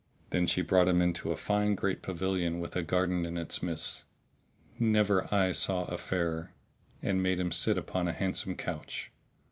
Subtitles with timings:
[0.31, 4.05] Then she brought him into a fine great pavilion, with a garden in its midst,
[4.79, 6.53] never eyes saw a fairer;
[7.03, 9.11] and made him sit upon a handsome couch.